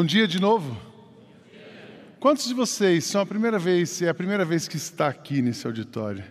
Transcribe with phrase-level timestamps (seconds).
[0.00, 0.74] Bom dia de novo.
[2.18, 5.66] Quantos de vocês são a primeira vez, é a primeira vez que está aqui nesse
[5.66, 6.24] auditório?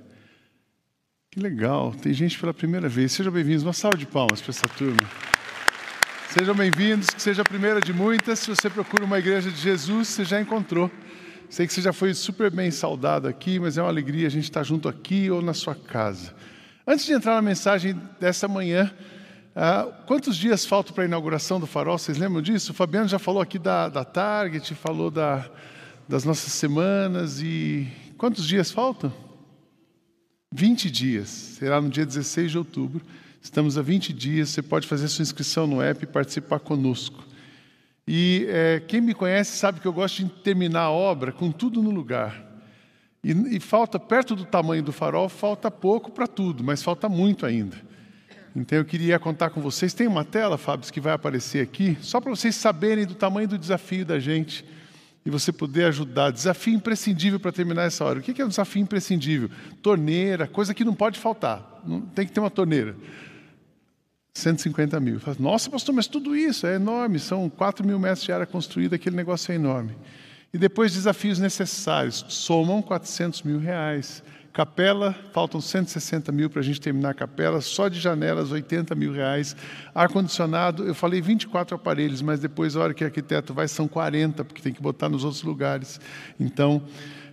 [1.29, 3.11] Que legal, tem gente pela primeira vez.
[3.11, 3.61] Sejam bem-vindos.
[3.61, 5.07] Uma salva de palmas para essa turma.
[6.31, 8.39] Sejam bem-vindos, que seja a primeira de muitas.
[8.39, 10.89] Se você procura uma igreja de Jesus, você já encontrou.
[11.47, 14.45] Sei que você já foi super bem saudado aqui, mas é uma alegria a gente
[14.45, 16.33] estar junto aqui ou na sua casa.
[16.87, 18.91] Antes de entrar na mensagem dessa manhã,
[19.55, 21.97] ah, quantos dias faltam para a inauguração do farol?
[21.97, 22.71] Vocês lembram disso?
[22.71, 25.49] O Fabiano já falou aqui da, da Target, falou da,
[26.07, 27.87] das nossas semanas e
[28.17, 29.11] quantos dias faltam?
[30.53, 31.29] 20 dias.
[31.29, 33.01] Será no dia 16 de outubro.
[33.41, 34.49] Estamos a 20 dias.
[34.49, 37.23] Você pode fazer sua inscrição no app e participar conosco.
[38.07, 41.81] E é, quem me conhece sabe que eu gosto de terminar a obra com tudo
[41.81, 42.43] no lugar.
[43.23, 47.45] E, e falta, perto do tamanho do farol, falta pouco para tudo, mas falta muito
[47.45, 47.88] ainda.
[48.55, 49.93] Então eu queria contar com vocês.
[49.93, 53.57] Tem uma tela, Fábio, que vai aparecer aqui, só para vocês saberem do tamanho do
[53.57, 54.65] desafio da gente
[55.25, 56.31] e você poder ajudar.
[56.31, 58.19] Desafio imprescindível para terminar essa hora.
[58.19, 59.49] O que é um desafio imprescindível?
[59.81, 61.81] Torneira, coisa que não pode faltar.
[62.15, 62.95] Tem que ter uma torneira.
[64.33, 65.19] 150 mil.
[65.37, 67.19] Nossa, pastor, mas tudo isso é enorme.
[67.19, 69.95] São 4 mil metros de área construída, aquele negócio é enorme.
[70.53, 72.25] E depois desafios necessários.
[72.29, 74.23] Somam 400 mil reais.
[74.51, 79.13] Capela, faltam 160 mil para a gente terminar a capela, só de janelas 80 mil
[79.13, 79.55] reais.
[79.93, 84.43] Ar-condicionado, eu falei 24 aparelhos, mas depois, a hora que o arquiteto vai, são 40,
[84.43, 86.01] porque tem que botar nos outros lugares.
[86.39, 86.81] Então,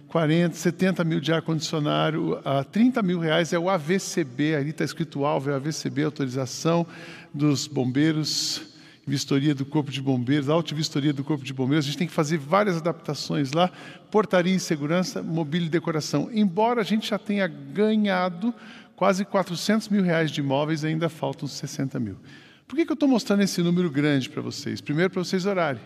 [0.09, 2.38] 40, 70 mil de ar-condicionado,
[2.71, 6.87] 30 mil reais é o AVCB, ali está escrito alvo, é o AVCB, autorização
[7.32, 8.75] dos bombeiros
[9.06, 11.84] vistoria do Corpo de Bombeiros, auto-vistoria do Corpo de Bombeiros.
[11.84, 13.71] A gente tem que fazer várias adaptações lá,
[14.11, 16.28] portaria e segurança, mobília e decoração.
[16.33, 18.53] Embora a gente já tenha ganhado
[18.97, 22.17] quase 400 mil reais de imóveis, ainda faltam 60 mil.
[22.67, 24.81] Por que, que eu estou mostrando esse número grande para vocês?
[24.81, 25.83] Primeiro, para vocês orarem.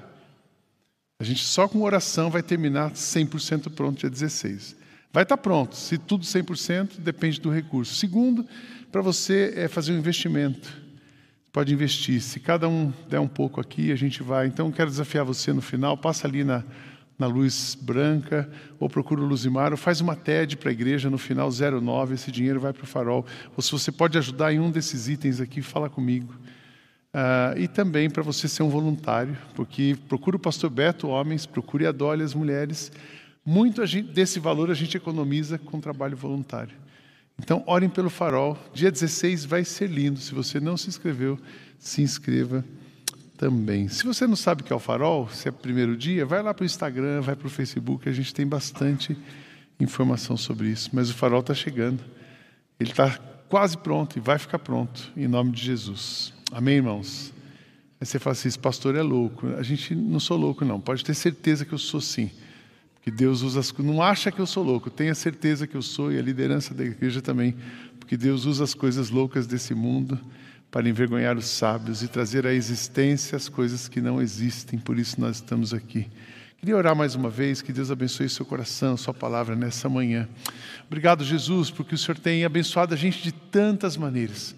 [1.21, 4.77] A gente só com oração vai terminar 100% pronto dia 16.
[5.13, 7.95] Vai estar tá pronto, se tudo 100%, depende do recurso.
[7.97, 8.47] Segundo,
[8.91, 10.80] para você é fazer um investimento
[11.53, 12.21] pode investir.
[12.21, 14.47] Se cada um der um pouco aqui, a gente vai.
[14.47, 16.65] Então, quero desafiar você no final, passa ali na,
[17.19, 21.19] na luz branca, ou procura o Luzimar, ou faz uma TED para a igreja no
[21.19, 23.27] final 09, esse dinheiro vai para o farol.
[23.57, 26.35] Ou se você pode ajudar em um desses itens aqui, fala comigo.
[27.13, 31.85] Uh, e também para você ser um voluntário, porque procura o pastor Beto, homens, procure
[31.85, 32.93] a Dolly, as mulheres.
[33.45, 36.77] Muito gente, desse valor a gente economiza com trabalho voluntário.
[37.43, 38.57] Então, orem pelo farol.
[38.75, 40.21] Dia 16 vai ser lindo.
[40.21, 41.39] Se você não se inscreveu,
[41.79, 42.63] se inscreva
[43.39, 43.89] também.
[43.89, 46.43] Se você não sabe o que é o farol, se é o primeiro dia, vai
[46.43, 48.07] lá para o Instagram, vai para o Facebook.
[48.07, 49.17] A gente tem bastante
[49.81, 50.91] informação sobre isso.
[50.93, 52.05] Mas o farol está chegando.
[52.79, 53.19] Ele está
[53.49, 56.35] quase pronto e vai ficar pronto, em nome de Jesus.
[56.53, 57.33] Amém, irmãos?
[57.99, 59.47] Aí você fala assim: esse pastor é louco.
[59.57, 60.79] A gente não sou louco, não.
[60.79, 62.31] Pode ter certeza que eu sou sim.
[63.03, 66.13] Que Deus usa as não acha que eu sou louco, tenha certeza que eu sou
[66.13, 67.57] e a liderança da igreja também,
[67.99, 70.19] porque Deus usa as coisas loucas desse mundo
[70.71, 75.21] para envergonhar os sábios e trazer à existência as coisas que não existem, por isso
[75.21, 76.09] nós estamos aqui.
[76.59, 80.29] Queria orar mais uma vez, que Deus abençoe seu coração, sua palavra nessa manhã.
[80.87, 84.55] Obrigado, Jesus, porque o Senhor tem abençoado a gente de tantas maneiras.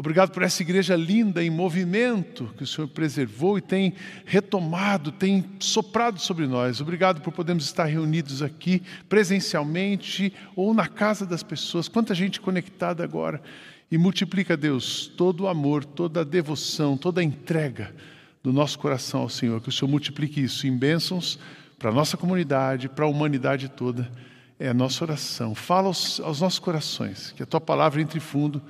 [0.00, 3.92] Obrigado por essa igreja linda em movimento que o Senhor preservou e tem
[4.24, 6.80] retomado, tem soprado sobre nós.
[6.80, 11.86] Obrigado por podermos estar reunidos aqui presencialmente ou na casa das pessoas.
[11.86, 13.42] Quanta gente conectada agora.
[13.90, 17.94] E multiplica, Deus, todo o amor, toda a devoção, toda a entrega
[18.42, 19.60] do nosso coração ao Senhor.
[19.60, 21.38] Que o Senhor multiplique isso em bênçãos
[21.78, 24.10] para a nossa comunidade, para a humanidade toda.
[24.58, 25.54] É a nossa oração.
[25.54, 28.62] Fala aos, aos nossos corações, que a tua palavra entre fundo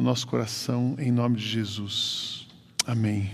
[0.00, 2.46] no nosso coração, em nome de Jesus.
[2.86, 3.30] Amém.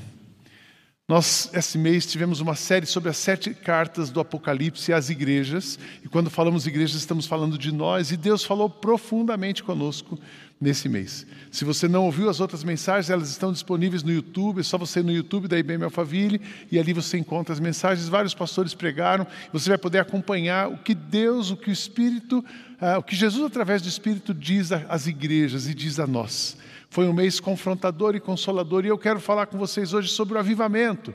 [1.08, 6.08] Nós, esse mês, tivemos uma série sobre as sete cartas do Apocalipse às igrejas, e
[6.08, 10.18] quando falamos igrejas, estamos falando de nós, e Deus falou profundamente conosco
[10.61, 11.26] nesse mês.
[11.50, 15.00] Se você não ouviu as outras mensagens, elas estão disponíveis no YouTube, é só você
[15.00, 18.08] ir no YouTube da IBM Alphaville, e ali você encontra as mensagens.
[18.08, 22.99] Vários pastores pregaram, você vai poder acompanhar o que Deus, o que o Espírito, uh,
[22.99, 26.56] o que Jesus, através do Espírito, diz às igrejas e diz a nós.
[26.88, 30.38] Foi um mês confrontador e consolador, e eu quero falar com vocês hoje sobre o
[30.38, 31.14] avivamento.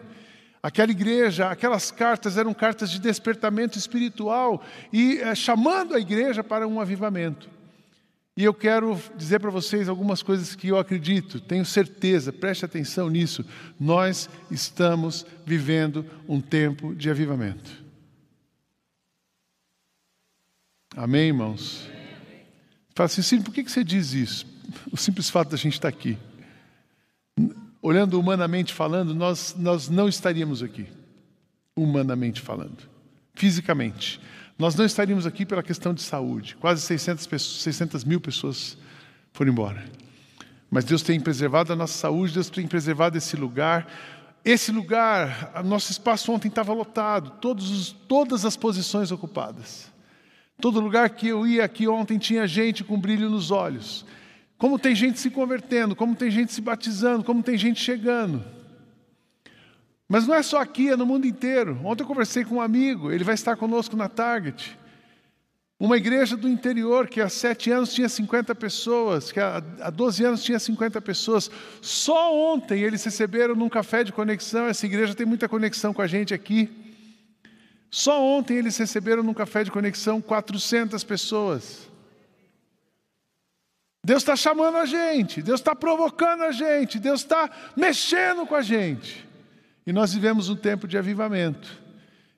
[0.62, 4.64] Aquela igreja, aquelas cartas eram cartas de despertamento espiritual
[4.94, 7.50] e é, chamando a igreja para um avivamento.
[8.36, 13.10] E eu quero dizer para vocês algumas coisas que eu acredito, tenho certeza, preste atenção
[13.10, 13.46] nisso.
[13.80, 17.82] Nós estamos vivendo um tempo de avivamento.
[20.96, 21.90] Amém, irmãos?
[22.96, 24.46] Fala assim, sim, por que você diz isso?
[24.92, 26.18] o simples fato da gente estar aqui.
[27.82, 30.88] Olhando humanamente falando, nós, nós não estaríamos aqui.
[31.76, 32.90] humanamente falando,
[33.34, 34.20] fisicamente.
[34.62, 36.56] Nós não estaríamos aqui pela questão de saúde.
[36.56, 38.78] Quase 600, pessoas, 600 mil pessoas
[39.34, 39.84] foram embora.
[40.70, 43.92] Mas Deus tem preservado a nossa saúde, Deus tem preservado esse lugar.
[44.46, 49.92] Esse lugar, nosso espaço ontem estava lotado, todos, todas as posições ocupadas.
[50.60, 54.06] Todo lugar que eu ia aqui ontem tinha gente com brilho nos olhos.
[54.60, 58.46] Como tem gente se convertendo, como tem gente se batizando, como tem gente chegando.
[60.12, 61.80] Mas não é só aqui, é no mundo inteiro.
[61.86, 64.78] Ontem eu conversei com um amigo, ele vai estar conosco na Target.
[65.80, 70.44] Uma igreja do interior que há sete anos tinha 50 pessoas, que há 12 anos
[70.44, 71.50] tinha 50 pessoas.
[71.82, 74.68] Só ontem eles receberam num café de conexão.
[74.68, 76.70] Essa igreja tem muita conexão com a gente aqui.
[77.90, 81.90] Só ontem eles receberam num café de conexão 400 pessoas.
[84.06, 88.62] Deus está chamando a gente, Deus está provocando a gente, Deus está mexendo com a
[88.62, 89.31] gente.
[89.92, 91.78] E nós vivemos um tempo de avivamento.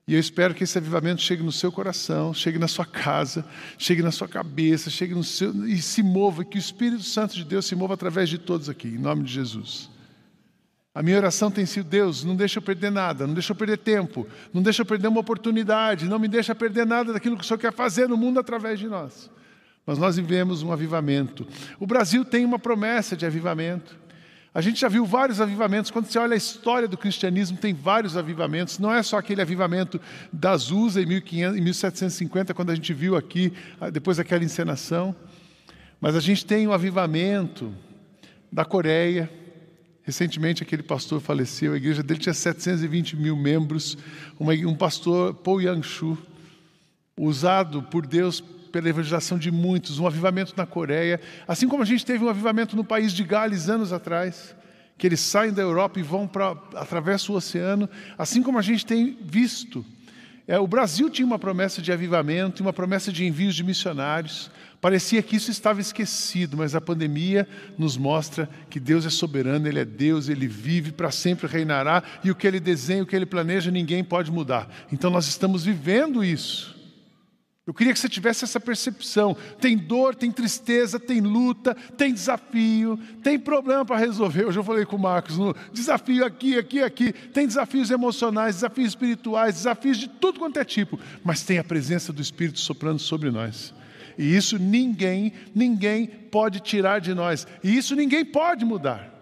[0.07, 3.45] E eu espero que esse avivamento chegue no seu coração, chegue na sua casa,
[3.77, 7.43] chegue na sua cabeça, chegue no seu e se mova, que o Espírito Santo de
[7.43, 9.87] Deus se mova através de todos aqui, em nome de Jesus.
[10.95, 13.77] A minha oração tem sido: Deus, não deixa eu perder nada, não deixa eu perder
[13.77, 17.47] tempo, não deixa eu perder uma oportunidade, não me deixa perder nada daquilo que o
[17.47, 19.29] Senhor quer fazer no mundo através de nós.
[19.85, 21.45] Mas nós vivemos um avivamento.
[21.79, 24.01] O Brasil tem uma promessa de avivamento.
[24.55, 25.89] A gente já viu vários avivamentos.
[25.89, 28.77] Quando você olha a história do cristianismo, tem vários avivamentos.
[28.77, 29.99] Não é só aquele avivamento
[30.31, 33.51] da Azusa em, 1500, em 1750, quando a gente viu aqui,
[33.81, 35.15] ah, depois daquela encenação.
[35.99, 37.73] Mas a gente tem o avivamento
[38.51, 39.27] da Coreia.
[40.03, 41.73] Recentemente, aquele pastor faleceu.
[41.73, 43.97] A igreja dele tinha 720 mil membros.
[44.39, 46.15] um pastor, Paul Yang-shu,
[47.17, 52.03] usado por Deus pela evangelização de muitos, um avivamento na Coreia, assim como a gente
[52.03, 54.55] teve um avivamento no país de Gales anos atrás,
[54.97, 57.87] que eles saem da Europa e vão para atravessam o oceano,
[58.17, 59.85] assim como a gente tem visto.
[60.47, 64.49] É, o Brasil tinha uma promessa de avivamento, uma promessa de envios de missionários.
[64.81, 67.47] Parecia que isso estava esquecido, mas a pandemia
[67.77, 72.31] nos mostra que Deus é soberano, Ele é Deus, Ele vive para sempre reinará, e
[72.31, 74.67] o que Ele desenha, o que Ele planeja, ninguém pode mudar.
[74.91, 76.72] Então nós estamos vivendo isso.
[77.65, 79.37] Eu queria que você tivesse essa percepção.
[79.61, 84.45] Tem dor, tem tristeza, tem luta, tem desafio, tem problema para resolver.
[84.45, 87.13] Hoje eu falei com o Marcos, no desafio aqui, aqui, aqui.
[87.13, 90.99] Tem desafios emocionais, desafios espirituais, desafios de tudo quanto é tipo.
[91.23, 93.73] Mas tem a presença do Espírito soprando sobre nós.
[94.17, 97.47] E isso ninguém, ninguém pode tirar de nós.
[97.63, 99.12] E isso ninguém pode mudar.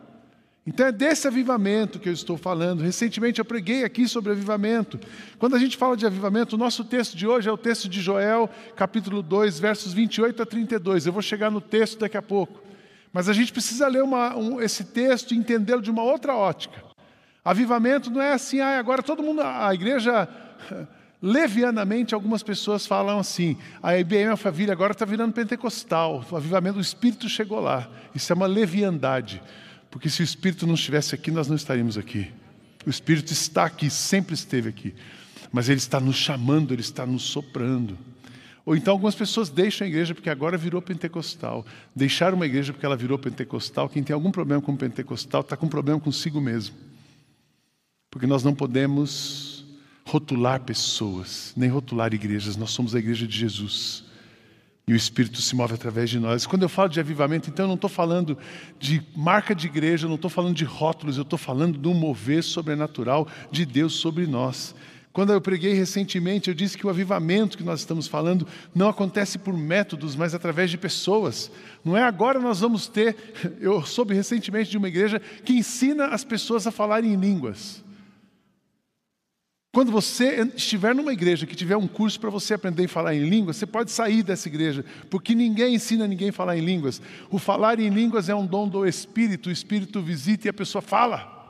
[0.66, 2.84] Então é desse avivamento que eu estou falando.
[2.84, 5.00] Recentemente eu preguei aqui sobre avivamento.
[5.40, 8.00] Quando a gente fala de avivamento, o nosso texto de hoje é o texto de
[8.00, 11.08] Joel, capítulo 2, versos 28 a 32.
[11.08, 12.62] Eu vou chegar no texto daqui a pouco.
[13.12, 16.92] Mas a gente precisa ler uma, um, esse texto e entendê-lo de uma outra ótica.
[17.44, 20.30] Avivamento não é assim, ah, agora todo mundo, a igreja,
[21.20, 26.82] levianamente, algumas pessoas falam assim, a IBM Alphaville agora está virando pentecostal, o avivamento do
[26.82, 27.90] Espírito chegou lá.
[28.14, 29.42] Isso é uma leviandade.
[29.92, 32.32] Porque se o Espírito não estivesse aqui, nós não estaríamos aqui.
[32.86, 34.96] O Espírito está aqui, sempre esteve aqui.
[35.52, 37.98] Mas Ele está nos chamando, Ele está nos soprando.
[38.66, 41.66] Ou então algumas pessoas deixam a igreja porque agora virou pentecostal.
[41.96, 43.90] Deixaram uma igreja porque ela virou pentecostal.
[43.90, 46.76] Quem tem algum problema com pentecostal está com problema consigo mesmo.
[48.10, 49.66] Porque nós não podemos
[50.06, 52.56] rotular pessoas, nem rotular igrejas.
[52.56, 54.06] Nós somos a igreja de Jesus.
[54.92, 56.46] E o Espírito se move através de nós.
[56.46, 58.38] Quando eu falo de avivamento, então eu não estou falando
[58.78, 63.26] de marca de igreja, não estou falando de rótulos, eu estou falando um mover sobrenatural
[63.50, 64.76] de Deus sobre nós.
[65.14, 68.46] Quando eu preguei recentemente, eu disse que o avivamento que nós estamos falando
[68.76, 71.50] não acontece por métodos, mas através de pessoas.
[71.86, 73.16] Não é agora nós vamos ter.
[73.62, 77.82] Eu soube recentemente de uma igreja que ensina as pessoas a falarem em línguas.
[79.74, 83.30] Quando você estiver numa igreja que tiver um curso para você aprender a falar em
[83.30, 87.02] línguas, você pode sair dessa igreja, porque ninguém ensina ninguém a falar em línguas.
[87.30, 90.82] O falar em línguas é um dom do Espírito, o Espírito visita e a pessoa
[90.82, 91.41] fala.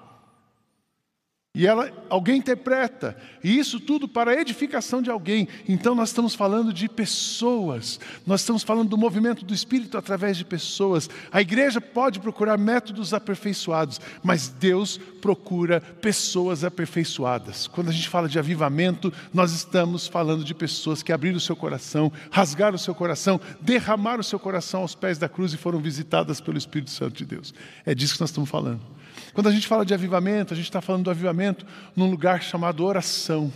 [1.53, 5.50] E ela, alguém interpreta, e isso tudo para a edificação de alguém.
[5.67, 10.46] Então nós estamos falando de pessoas, nós estamos falando do movimento do Espírito através de
[10.46, 11.10] pessoas.
[11.29, 17.67] A igreja pode procurar métodos aperfeiçoados, mas Deus procura pessoas aperfeiçoadas.
[17.67, 21.58] Quando a gente fala de avivamento, nós estamos falando de pessoas que abriram o seu
[21.58, 25.79] coração, rasgaram o seu coração, derramaram o seu coração aos pés da cruz e foram
[25.79, 27.53] visitadas pelo Espírito Santo de Deus.
[27.86, 29.00] É disso que nós estamos falando.
[29.33, 32.83] Quando a gente fala de avivamento, a gente está falando do avivamento num lugar chamado
[32.83, 33.51] oração.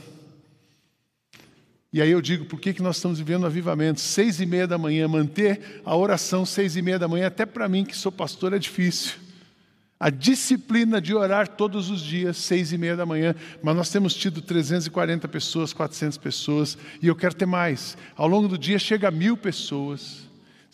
[1.95, 4.01] E aí eu digo, por que, que nós estamos vivendo avivamento?
[4.01, 7.69] Seis e meia da manhã, manter a oração seis e meia da manhã, até para
[7.69, 9.13] mim que sou pastor é difícil.
[9.97, 14.13] a disciplina de orar todos os dias, seis e meia da manhã, mas nós temos
[14.13, 17.97] tido 340 pessoas, 400 pessoas, e eu quero ter mais.
[18.13, 20.25] Ao longo do dia chega a mil pessoas.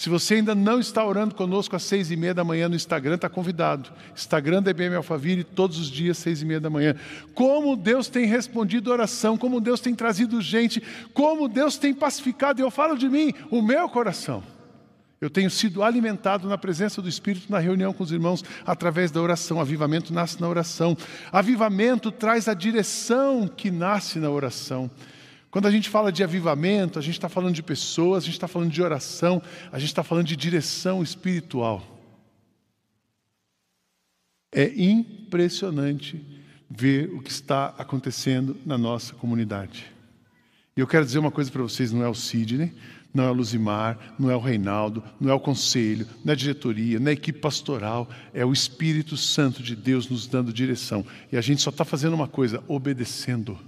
[0.01, 3.13] Se você ainda não está orando conosco às seis e meia da manhã no Instagram,
[3.13, 3.91] está convidado.
[4.15, 6.95] Instagram da IBM Alphaville, todos os dias, seis e meia da manhã.
[7.35, 10.81] Como Deus tem respondido oração, como Deus tem trazido gente,
[11.13, 14.43] como Deus tem pacificado, eu falo de mim, o meu coração.
[15.21, 19.21] Eu tenho sido alimentado na presença do Espírito na reunião com os irmãos através da
[19.21, 19.61] oração.
[19.61, 20.97] Avivamento nasce na oração.
[21.31, 24.89] Avivamento traz a direção que nasce na oração.
[25.51, 28.47] Quando a gente fala de avivamento, a gente está falando de pessoas, a gente está
[28.47, 31.85] falando de oração, a gente está falando de direção espiritual.
[34.49, 36.25] É impressionante
[36.69, 39.91] ver o que está acontecendo na nossa comunidade.
[40.75, 42.73] E eu quero dizer uma coisa para vocês: não é o Sidney,
[43.13, 46.37] não é o Luzimar, não é o Reinaldo, não é o conselho, não é a
[46.37, 51.05] diretoria, não é a equipe pastoral, é o Espírito Santo de Deus nos dando direção.
[51.29, 53.59] E a gente só está fazendo uma coisa: obedecendo.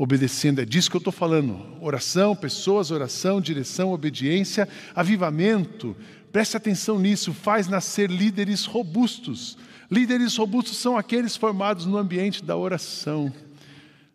[0.00, 1.62] Obedecendo, é disso que eu estou falando.
[1.78, 5.94] Oração, pessoas, oração, direção, obediência, avivamento.
[6.32, 9.58] Preste atenção nisso, faz nascer líderes robustos.
[9.90, 13.30] Líderes robustos são aqueles formados no ambiente da oração.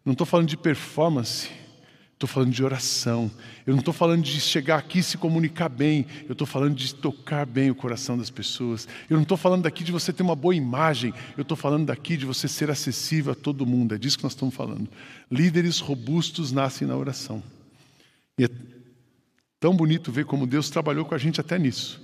[0.04, 1.52] Não estou falando de performance,
[2.16, 3.30] estou falando de oração.
[3.68, 6.96] Eu não estou falando de chegar aqui e se comunicar bem, eu estou falando de
[6.96, 8.88] tocar bem o coração das pessoas.
[9.10, 12.16] Eu não estou falando daqui de você ter uma boa imagem, eu estou falando daqui
[12.16, 13.94] de você ser acessível a todo mundo.
[13.94, 14.88] É disso que nós estamos falando.
[15.30, 17.44] Líderes robustos nascem na oração.
[18.38, 18.50] E é
[19.60, 22.02] tão bonito ver como Deus trabalhou com a gente até nisso.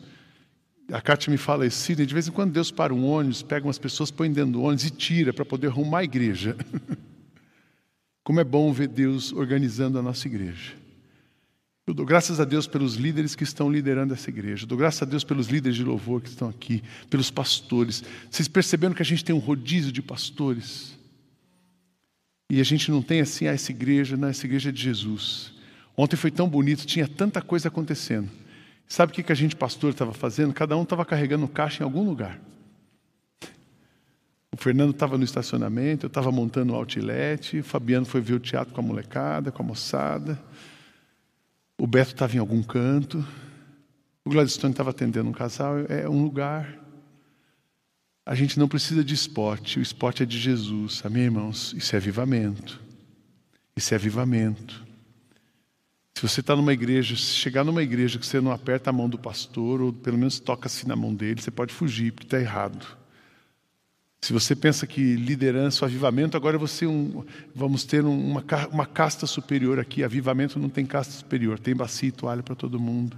[0.92, 3.80] A Kátia me fala isso, de vez em quando Deus para um ônibus, pega umas
[3.80, 6.58] pessoas, põe dentro do ônibus e tira para poder arrumar a igreja.
[8.24, 10.74] Como é bom ver Deus organizando a nossa igreja.
[11.88, 14.64] Eu dou graças a Deus pelos líderes que estão liderando essa igreja.
[14.64, 18.04] Eu dou graças a Deus pelos líderes de louvor que estão aqui, pelos pastores.
[18.30, 20.98] Vocês perceberam que a gente tem um rodízio de pastores?
[22.52, 25.54] E a gente não tem assim, ah, essa igreja, não, essa igreja é de Jesus.
[25.98, 28.30] Ontem foi tão bonito, tinha tanta coisa acontecendo.
[28.88, 30.54] Sabe o que, a gente, pastor, estava fazendo?
[30.54, 32.40] Cada um estava carregando caixa em algum lugar.
[34.54, 38.40] O Fernando estava no estacionamento, eu estava montando o outlet, o Fabiano foi ver o
[38.40, 40.38] teatro com a molecada, com a moçada.
[41.78, 43.26] O Beto estava em algum canto.
[44.26, 45.80] O Gladstone estava atendendo um casal.
[45.88, 46.78] É um lugar.
[48.26, 51.02] A gente não precisa de esporte, o esporte é de Jesus.
[51.04, 51.74] Amém, irmãos?
[51.74, 52.80] Isso é avivamento.
[53.76, 54.86] Isso é avivamento.
[56.14, 59.10] Se você está numa igreja, se chegar numa igreja que você não aperta a mão
[59.10, 62.40] do pastor, ou pelo menos toca assim na mão dele, você pode fugir, porque está
[62.40, 63.01] errado.
[64.24, 67.26] Se você pensa que liderança, avivamento, agora você um,
[67.56, 70.04] vamos ter uma, uma casta superior aqui.
[70.04, 73.18] Avivamento não tem casta superior, tem bacia e toalha para todo mundo.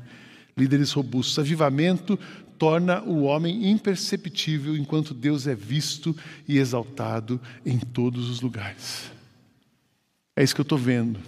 [0.56, 1.38] Líderes robustos.
[1.38, 2.18] Avivamento
[2.58, 6.16] torna o homem imperceptível enquanto Deus é visto
[6.48, 9.12] e exaltado em todos os lugares.
[10.38, 11.20] É isso que eu estou vendo.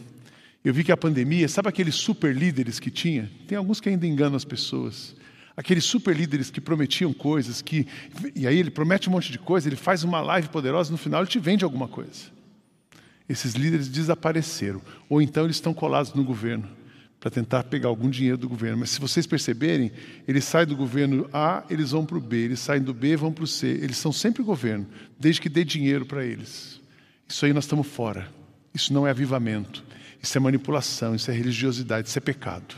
[0.64, 3.30] Eu vi que a pandemia, sabe aqueles super líderes que tinha?
[3.46, 5.16] Tem alguns que ainda enganam as pessoas.
[5.58, 7.88] Aqueles super líderes que prometiam coisas, que
[8.36, 11.22] e aí ele promete um monte de coisa, ele faz uma live poderosa, no final
[11.22, 12.36] ele te vende alguma coisa.
[13.28, 16.70] Esses líderes desapareceram, ou então eles estão colados no governo
[17.20, 18.78] para tentar pegar algum dinheiro do governo.
[18.78, 19.92] Mas se vocês perceberem,
[20.28, 23.32] eles saem do governo A, eles vão para o B, eles saem do B, vão
[23.32, 23.66] para o C.
[23.66, 24.86] Eles são sempre governo,
[25.20, 26.80] desde que dê dinheiro para eles.
[27.28, 28.30] Isso aí nós estamos fora.
[28.74, 29.84] Isso não é avivamento.
[30.22, 32.76] Isso é manipulação, isso é religiosidade, isso é pecado.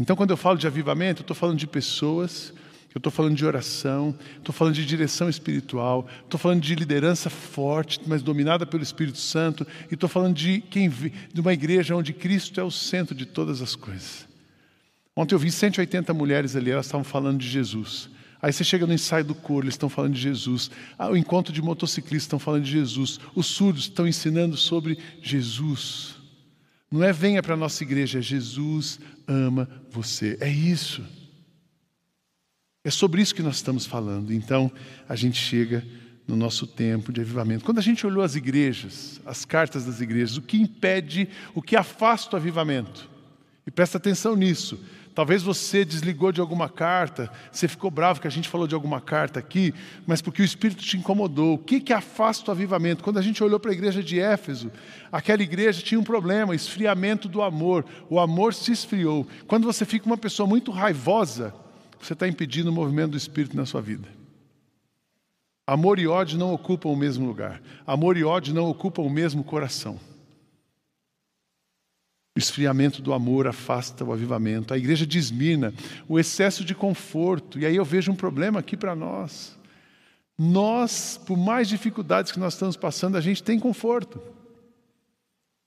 [0.00, 2.52] Então, quando eu falo de avivamento, eu estou falando de pessoas,
[2.94, 8.00] eu estou falando de oração, estou falando de direção espiritual, estou falando de liderança forte,
[8.06, 12.60] mas dominada pelo Espírito Santo, e estou falando de quem de uma igreja onde Cristo
[12.60, 14.28] é o centro de todas as coisas.
[15.16, 18.10] Ontem eu vi 180 mulheres ali, elas estavam falando de Jesus.
[18.42, 20.70] Aí você chega no ensaio do coro, eles estão falando de Jesus.
[20.98, 23.20] Ah, o encontro de motociclistas estão falando de Jesus.
[23.34, 26.16] Os surdos estão ensinando sobre Jesus.
[26.92, 30.36] Não é venha para a nossa igreja, é Jesus ama você.
[30.40, 31.02] É isso.
[32.84, 34.30] É sobre isso que nós estamos falando.
[34.30, 34.70] Então,
[35.08, 35.82] a gente chega
[36.28, 37.64] no nosso tempo de avivamento.
[37.64, 41.76] Quando a gente olhou as igrejas, as cartas das igrejas, o que impede, o que
[41.76, 43.08] afasta o avivamento?
[43.66, 44.78] E presta atenção nisso.
[45.14, 49.00] Talvez você desligou de alguma carta, você ficou bravo que a gente falou de alguma
[49.00, 49.74] carta aqui,
[50.06, 51.54] mas porque o Espírito te incomodou.
[51.54, 53.04] O que, que afasta o avivamento?
[53.04, 54.72] Quando a gente olhou para a igreja de Éfeso,
[55.10, 57.84] aquela igreja tinha um problema, esfriamento do amor.
[58.08, 59.26] O amor se esfriou.
[59.46, 61.54] Quando você fica uma pessoa muito raivosa,
[62.00, 64.08] você está impedindo o movimento do Espírito na sua vida.
[65.66, 67.60] Amor e ódio não ocupam o mesmo lugar.
[67.86, 70.00] Amor e ódio não ocupam o mesmo coração.
[72.34, 74.72] O esfriamento do amor afasta o avivamento.
[74.72, 75.74] A igreja de Esmirna,
[76.08, 77.58] o excesso de conforto.
[77.58, 79.58] E aí eu vejo um problema aqui para nós.
[80.38, 84.20] Nós, por mais dificuldades que nós estamos passando, a gente tem conforto.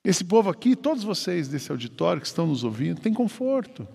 [0.03, 3.87] Esse povo aqui, todos vocês desse auditório que estão nos ouvindo, tem conforto.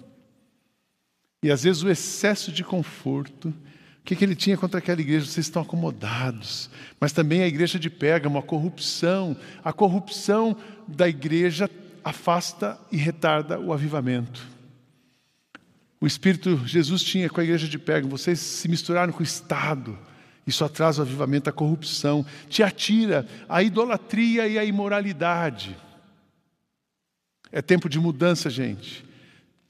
[1.42, 5.26] E às vezes o excesso de conforto, o que, que ele tinha contra aquela igreja?
[5.26, 6.70] Vocês estão acomodados.
[6.98, 9.36] Mas também a igreja de Pérgamo, a corrupção.
[9.62, 10.56] A corrupção
[10.88, 11.68] da igreja
[12.04, 14.46] afasta e retarda o avivamento.
[16.00, 19.98] O Espírito Jesus tinha com a igreja de Pérgamo, vocês se misturaram com o Estado.
[20.46, 25.76] Isso atrasa o avivamento, a corrupção, te atira a idolatria e a imoralidade.
[27.52, 29.04] É tempo de mudança, gente.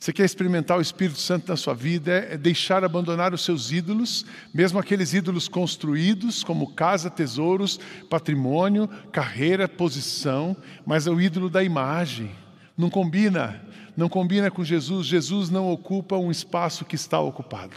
[0.01, 4.25] Você quer experimentar o Espírito Santo na sua vida, é deixar abandonar os seus ídolos,
[4.53, 7.79] mesmo aqueles ídolos construídos, como casa, tesouros,
[8.09, 12.31] patrimônio, carreira, posição, mas é o ídolo da imagem.
[12.79, 13.63] Não combina,
[13.95, 15.07] não combina com Jesus.
[15.07, 17.77] Jesus não ocupa um espaço que está ocupado.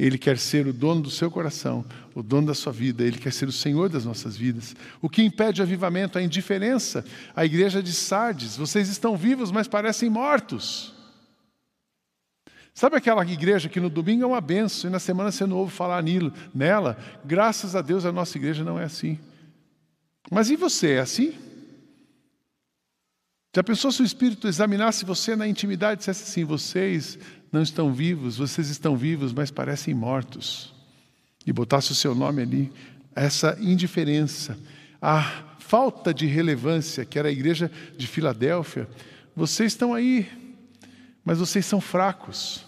[0.00, 3.30] Ele quer ser o dono do seu coração, o dono da sua vida, ele quer
[3.30, 4.74] ser o Senhor das nossas vidas.
[5.02, 6.16] O que impede o avivamento?
[6.16, 7.04] A indiferença.
[7.36, 10.94] A igreja de Sardes, vocês estão vivos, mas parecem mortos.
[12.72, 15.72] Sabe aquela igreja que no domingo é uma benção e na semana você não ouve
[15.72, 16.02] falar
[16.54, 16.96] nela?
[17.22, 19.18] Graças a Deus a nossa igreja não é assim.
[20.30, 21.34] Mas e você, é assim?
[23.54, 27.18] Já pensou se o Espírito examinasse você na intimidade e dissesse assim: vocês
[27.52, 30.74] não estão vivos, vocês estão vivos, mas parecem mortos.
[31.46, 32.72] E botasse o seu nome ali,
[33.14, 34.58] essa indiferença,
[35.00, 35.22] a
[35.58, 38.88] falta de relevância que era a igreja de Filadélfia,
[39.34, 40.28] vocês estão aí,
[41.24, 42.66] mas vocês são fracos.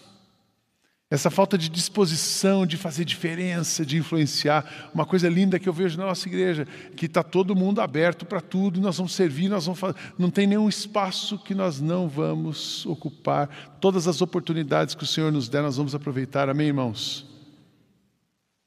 [1.12, 4.90] Essa falta de disposição de fazer diferença, de influenciar.
[4.94, 8.40] Uma coisa linda que eu vejo na nossa igreja, que está todo mundo aberto para
[8.40, 9.94] tudo, nós vamos servir, nós vamos fazer.
[10.18, 13.46] Não tem nenhum espaço que nós não vamos ocupar.
[13.78, 16.48] Todas as oportunidades que o Senhor nos der, nós vamos aproveitar.
[16.48, 17.26] Amém, irmãos?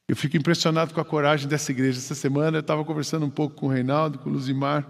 [0.08, 1.98] Eu fico impressionado com a coragem dessa igreja.
[1.98, 4.86] Essa semana eu estava conversando um pouco com o Reinaldo, com o Luzimar.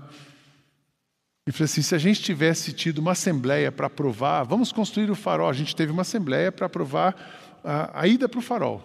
[1.47, 5.15] E falei assim: se a gente tivesse tido uma assembleia para aprovar, vamos construir o
[5.15, 5.47] farol.
[5.47, 7.15] A gente teve uma assembleia para aprovar
[7.65, 8.81] a, a ida para o farol.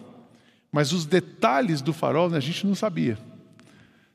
[0.71, 3.17] Mas os detalhes do farol né, a gente não sabia.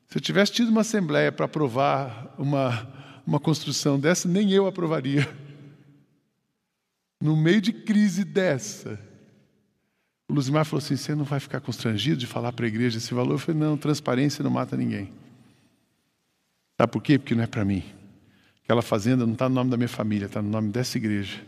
[0.07, 2.87] Se eu tivesse tido uma assembleia para aprovar uma,
[3.25, 5.27] uma construção dessa, nem eu aprovaria.
[7.19, 8.99] No meio de crise dessa,
[10.29, 13.13] o Luzimar falou assim: você não vai ficar constrangido de falar para a igreja esse
[13.13, 13.33] valor?
[13.33, 15.11] Eu falei: não, transparência não mata ninguém.
[16.79, 17.17] Sabe por quê?
[17.17, 17.83] Porque não é para mim.
[18.63, 21.41] Aquela fazenda não está no nome da minha família, está no nome dessa igreja.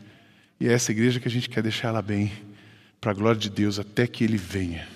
[0.60, 2.32] E é essa igreja que a gente quer deixar ela bem
[3.00, 4.88] para a glória de Deus até que Ele venha.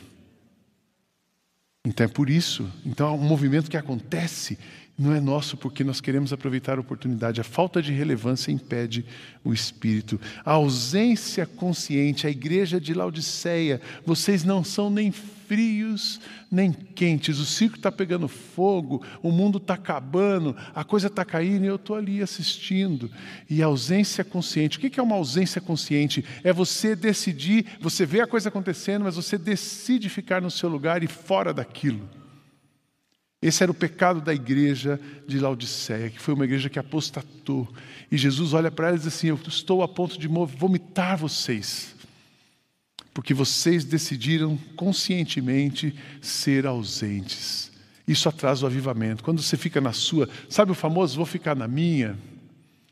[1.85, 4.57] Então é por isso, então é um movimento que acontece
[4.97, 7.41] não é nosso porque nós queremos aproveitar a oportunidade.
[7.41, 9.03] A falta de relevância impede
[9.43, 10.21] o espírito.
[10.45, 17.39] A ausência consciente, a igreja de Laodiceia, vocês não são nem frios nem quentes.
[17.39, 21.75] O circo está pegando fogo, o mundo está acabando, a coisa está caindo e eu
[21.75, 23.09] estou ali assistindo.
[23.49, 24.77] E a ausência consciente.
[24.77, 26.23] O que é uma ausência consciente?
[26.43, 31.03] É você decidir, você vê a coisa acontecendo, mas você decide ficar no seu lugar
[31.03, 32.22] e fora daquilo.
[33.43, 37.67] Esse era o pecado da igreja de Laodiceia, que foi uma igreja que apostatou.
[38.09, 41.93] E Jesus olha para ela e diz assim: Eu estou a ponto de vomitar vocês,
[43.13, 47.69] porque vocês decidiram conscientemente ser ausentes.
[48.07, 49.21] Isso atrasa o avivamento.
[49.21, 52.17] Quando você fica na sua, sabe o famoso, vou ficar na minha?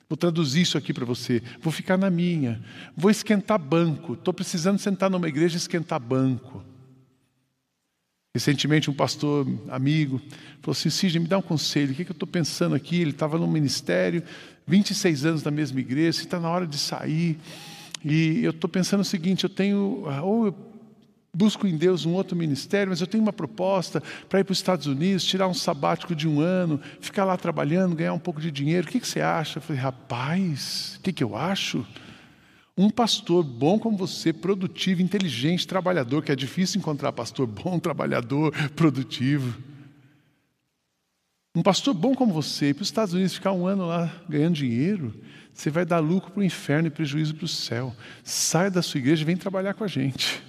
[0.09, 1.41] Vou traduzir isso aqui para você.
[1.61, 2.61] Vou ficar na minha.
[2.95, 4.13] Vou esquentar banco.
[4.13, 6.61] Estou precisando sentar numa igreja e esquentar banco.
[8.33, 10.21] Recentemente, um pastor amigo
[10.61, 13.01] falou assim: Sidney, me dá um conselho, o que, é que eu estou pensando aqui?
[13.01, 14.23] Ele estava no ministério,
[14.65, 17.37] 26 anos na mesma igreja, está na hora de sair.
[18.03, 20.55] E eu estou pensando o seguinte: eu tenho, ou eu
[21.33, 24.59] busco em Deus um outro ministério, mas eu tenho uma proposta para ir para os
[24.59, 28.49] Estados Unidos, tirar um sabático de um ano, ficar lá trabalhando, ganhar um pouco de
[28.49, 28.87] dinheiro.
[28.87, 29.57] O que, que você acha?
[29.59, 31.85] Eu falei: rapaz, o que, que eu acho?
[32.81, 38.51] Um pastor bom como você, produtivo, inteligente, trabalhador, que é difícil encontrar pastor bom, trabalhador,
[38.69, 39.55] produtivo.
[41.55, 44.55] Um pastor bom como você, ir para os Estados Unidos ficar um ano lá ganhando
[44.55, 45.13] dinheiro,
[45.53, 47.95] você vai dar lucro para o inferno e prejuízo para o céu.
[48.23, 50.41] Sai da sua igreja e vem trabalhar com a gente.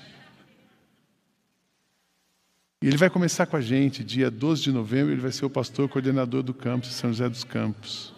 [2.80, 5.50] E ele vai começar com a gente, dia 12 de novembro, ele vai ser o
[5.50, 8.11] pastor coordenador do campus São José dos Campos.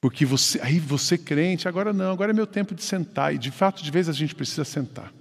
[0.00, 3.34] Porque você, aí você crente, agora não, agora é meu tempo de sentar.
[3.34, 5.12] E de fato, de vez a gente precisa sentar.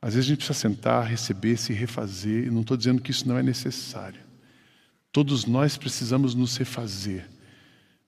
[0.00, 2.46] Às vezes a gente precisa sentar, receber, se refazer.
[2.46, 4.20] E não estou dizendo que isso não é necessário.
[5.12, 7.28] Todos nós precisamos nos refazer.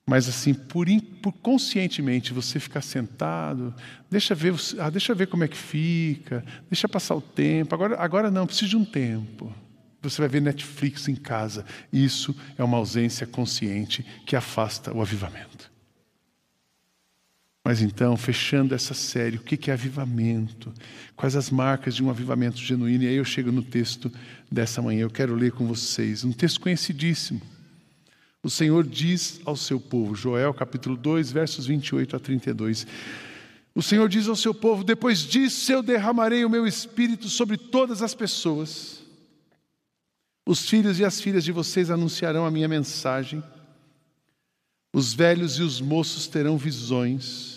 [0.07, 0.87] Mas assim, por,
[1.21, 3.75] por conscientemente você ficar sentado,
[4.11, 7.75] deixa ver, ah, deixa ver como é que fica, deixa passar o tempo.
[7.75, 9.53] Agora, agora não, preciso de um tempo.
[10.01, 11.65] Você vai ver Netflix em casa.
[11.93, 15.72] Isso é uma ausência consciente que afasta o avivamento.
[17.65, 20.73] Mas então, fechando essa série, o que é avivamento?
[21.15, 23.05] Quais as marcas de um avivamento genuíno?
[23.05, 24.13] E aí eu chego no texto
[24.51, 27.41] dessa manhã, eu quero ler com vocês, um texto conhecidíssimo.
[28.43, 32.85] O Senhor diz ao seu povo, Joel capítulo 2, versos 28 a 32.
[33.73, 38.03] O Senhor diz ao seu povo: Depois disso eu derramarei o meu espírito sobre todas
[38.03, 39.01] as pessoas.
[40.45, 43.41] Os filhos e as filhas de vocês anunciarão a minha mensagem.
[44.93, 47.52] Os velhos e os moços terão visões.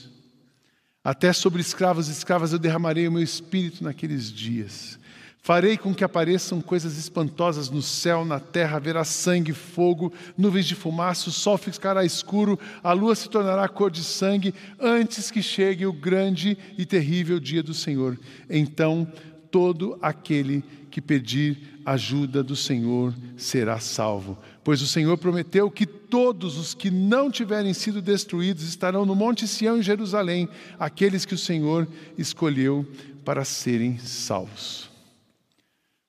[1.05, 4.97] Até sobre escravos e escravas eu derramarei o meu espírito naqueles dias.
[5.39, 10.73] Farei com que apareçam coisas espantosas no céu, na terra, haverá sangue, fogo, nuvens de
[10.73, 15.85] fumaça, o sol ficará escuro, a lua se tornará cor de sangue, antes que chegue
[15.85, 18.19] o grande e terrível dia do Senhor.
[18.49, 19.07] Então
[19.51, 24.39] todo aquele que pedir ajuda do Senhor será salvo.
[24.65, 29.47] Pois o Senhor prometeu que todos os que não tiverem sido destruídos estarão no Monte
[29.47, 30.49] Sião em Jerusalém,
[30.79, 32.83] aqueles que o Senhor escolheu
[33.23, 34.89] para serem salvos.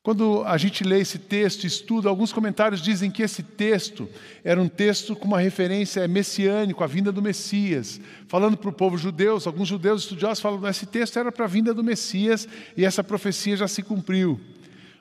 [0.03, 4.09] Quando a gente lê esse texto estuda, alguns comentários dizem que esse texto
[4.43, 8.01] era um texto com uma referência messiânica, a vinda do Messias.
[8.27, 11.49] Falando para o povo judeu, alguns judeus estudiosos falam que esse texto era para a
[11.49, 14.41] vinda do Messias e essa profecia já se cumpriu.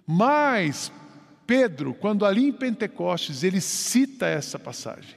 [0.06, 0.92] Mas
[1.46, 5.16] Pedro, quando ali em Pentecostes, ele cita essa passagem.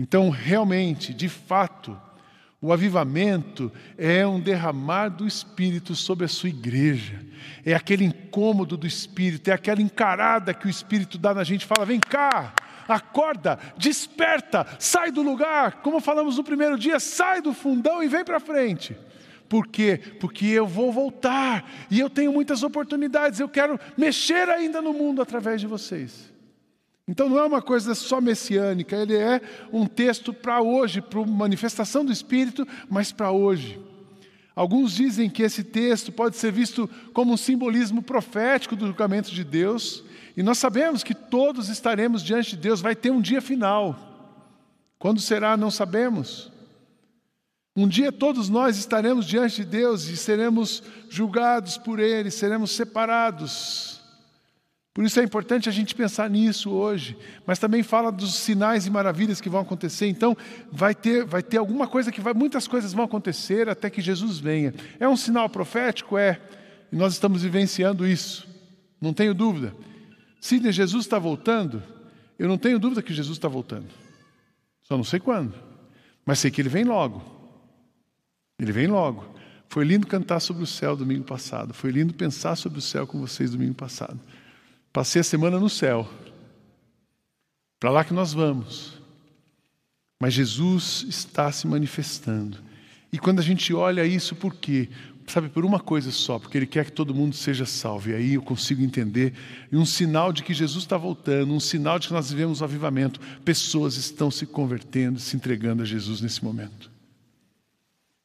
[0.00, 1.98] Então, realmente, de fato,
[2.60, 7.24] o avivamento é um derramar do Espírito sobre a sua igreja.
[7.64, 11.86] É aquele incômodo do Espírito, é aquela encarada que o Espírito dá na gente, fala:
[11.86, 12.54] vem cá,
[12.88, 15.82] acorda, desperta, sai do lugar.
[15.82, 18.96] Como falamos no primeiro dia, sai do fundão e vem para frente.
[19.48, 19.98] Por quê?
[20.20, 25.22] Porque eu vou voltar e eu tenho muitas oportunidades, eu quero mexer ainda no mundo
[25.22, 26.30] através de vocês.
[27.08, 29.40] Então não é uma coisa só messiânica, ele é
[29.72, 33.80] um texto para hoje, para manifestação do Espírito, mas para hoje.
[34.54, 39.42] Alguns dizem que esse texto pode ser visto como um simbolismo profético do julgamento de
[39.42, 40.04] Deus,
[40.36, 43.96] e nós sabemos que todos estaremos diante de Deus, vai ter um dia final.
[44.98, 46.52] Quando será, não sabemos.
[47.78, 54.00] Um dia todos nós estaremos diante de Deus e seremos julgados por Ele, seremos separados.
[54.92, 58.90] Por isso é importante a gente pensar nisso hoje, mas também fala dos sinais e
[58.90, 60.08] maravilhas que vão acontecer.
[60.08, 60.36] Então,
[60.72, 64.40] vai ter, vai ter alguma coisa que vai, muitas coisas vão acontecer até que Jesus
[64.40, 64.74] venha.
[64.98, 66.18] É um sinal profético?
[66.18, 66.40] É.
[66.90, 68.48] E nós estamos vivenciando isso.
[69.00, 69.72] Não tenho dúvida.
[70.40, 71.80] Se Jesus está voltando,
[72.36, 73.86] eu não tenho dúvida que Jesus está voltando.
[74.82, 75.54] Só não sei quando.
[76.26, 77.37] Mas sei que ele vem logo.
[78.58, 79.24] Ele vem logo.
[79.68, 81.74] Foi lindo cantar sobre o céu domingo passado.
[81.74, 84.18] Foi lindo pensar sobre o céu com vocês domingo passado.
[84.92, 86.08] Passei a semana no céu.
[87.78, 88.94] Para lá que nós vamos.
[90.20, 92.58] Mas Jesus está se manifestando.
[93.12, 94.88] E quando a gente olha isso, por quê?
[95.28, 98.10] Sabe, por uma coisa só, porque Ele quer que todo mundo seja salvo.
[98.10, 99.34] E aí eu consigo entender.
[99.70, 102.64] E um sinal de que Jesus está voltando, um sinal de que nós vivemos o
[102.64, 103.20] avivamento.
[103.44, 106.90] Pessoas estão se convertendo, se entregando a Jesus nesse momento.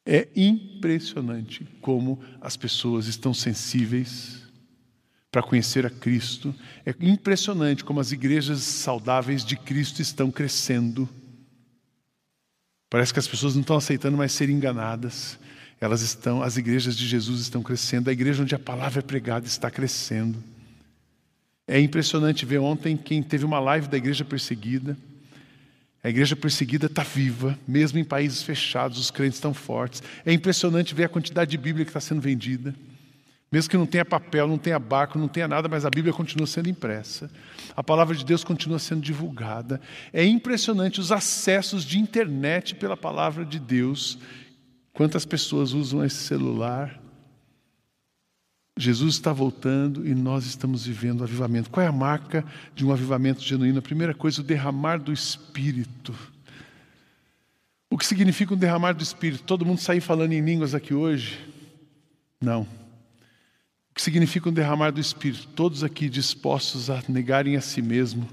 [0.06, 4.42] É impressionante como as pessoas estão sensíveis
[5.30, 6.54] para conhecer a Cristo.
[6.84, 11.08] É impressionante como as igrejas saudáveis de Cristo estão crescendo.
[12.90, 15.38] Parece que as pessoas não estão aceitando mais ser enganadas.
[15.80, 18.08] Elas estão, as igrejas de Jesus estão crescendo.
[18.08, 20.42] A igreja onde a palavra é pregada está crescendo.
[21.66, 24.96] É impressionante ver ontem quem teve uma live da igreja perseguida.
[26.04, 30.02] A igreja perseguida está viva, mesmo em países fechados, os crentes estão fortes.
[30.26, 32.74] É impressionante ver a quantidade de Bíblia que está sendo vendida.
[33.50, 36.46] Mesmo que não tenha papel, não tenha barco, não tenha nada, mas a Bíblia continua
[36.46, 37.30] sendo impressa.
[37.74, 39.80] A palavra de Deus continua sendo divulgada.
[40.12, 44.18] É impressionante os acessos de internet pela palavra de Deus.
[44.92, 47.00] Quantas pessoas usam esse celular?
[48.76, 51.70] Jesus está voltando e nós estamos vivendo o avivamento.
[51.70, 53.78] Qual é a marca de um avivamento genuíno?
[53.78, 56.12] A primeira coisa, o derramar do Espírito.
[57.88, 59.44] O que significa um derramar do Espírito?
[59.44, 61.38] Todo mundo sair falando em línguas aqui hoje?
[62.40, 62.62] Não.
[62.62, 65.46] O que significa um derramar do Espírito?
[65.54, 68.28] Todos aqui dispostos a negarem a si mesmo,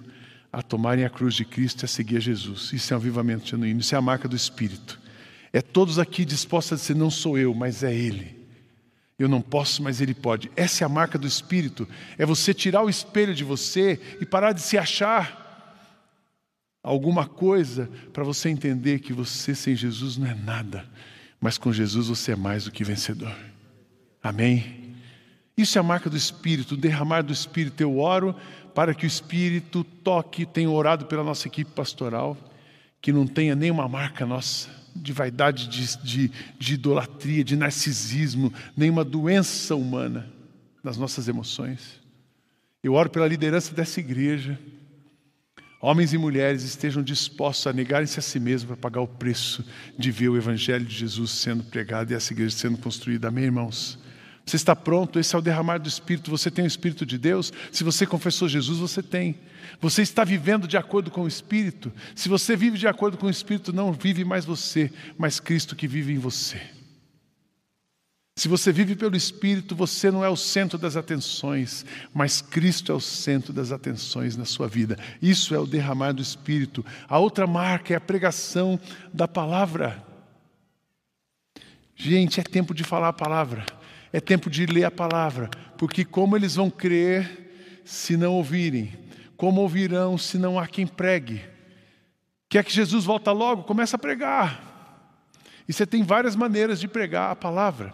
[0.52, 2.74] a tomarem a cruz de Cristo e a seguir a Jesus.
[2.74, 5.00] Isso é um avivamento genuíno, isso é a marca do Espírito.
[5.54, 8.41] É todos aqui dispostos a dizer: não sou eu, mas é Ele.
[9.22, 10.52] Eu não posso, mas Ele pode.
[10.56, 11.88] Essa é a marca do Espírito.
[12.18, 15.40] É você tirar o espelho de você e parar de se achar.
[16.82, 20.90] alguma coisa para você entender que você sem Jesus não é nada,
[21.40, 23.36] mas com Jesus você é mais do que vencedor.
[24.24, 24.96] Amém?
[25.56, 27.80] Isso é a marca do Espírito, o derramar do Espírito.
[27.80, 28.36] Eu oro
[28.74, 32.36] para que o Espírito toque, tenho orado pela nossa equipe pastoral,
[33.02, 39.04] que não tenha nenhuma marca nossa de vaidade, de, de, de idolatria, de narcisismo, nenhuma
[39.04, 40.30] doença humana
[40.84, 42.00] nas nossas emoções.
[42.84, 44.60] Eu oro pela liderança dessa igreja.
[45.80, 49.66] Homens e mulheres estejam dispostos a negarem-se a si mesmos para pagar o preço
[49.98, 53.30] de ver o Evangelho de Jesus sendo pregado e essa igreja sendo construída.
[53.30, 53.98] Amém, irmãos?
[54.46, 55.20] Você está pronto?
[55.20, 56.32] Esse é o derramar do Espírito.
[56.32, 57.54] Você tem o Espírito de Deus?
[57.72, 59.38] Se você confessou Jesus, você tem.
[59.80, 61.92] Você está vivendo de acordo com o Espírito?
[62.16, 65.88] Se você vive de acordo com o Espírito, não vive mais você, mas Cristo que
[65.88, 66.62] vive em você.
[68.36, 72.96] Se você vive pelo Espírito, você não é o centro das atenções, mas Cristo é
[72.96, 74.98] o centro das atenções na sua vida.
[75.22, 76.84] Isso é o derramar do Espírito.
[77.08, 78.80] A outra marca é a pregação
[79.14, 80.04] da palavra.
[81.96, 83.64] Gente, é tempo de falar a palavra,
[84.12, 88.94] é tempo de ler a palavra, porque como eles vão crer se não ouvirem?
[89.38, 91.42] Como ouvirão se não há quem pregue?
[92.50, 93.64] Quer que Jesus volta logo?
[93.64, 94.72] Começa a pregar.
[95.68, 97.94] E você tem várias maneiras de pregar a palavra.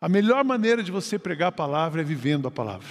[0.00, 2.88] A melhor maneira de você pregar a palavra é vivendo a palavra.